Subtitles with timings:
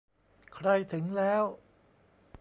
[0.53, 1.43] ใครถึงแล้ว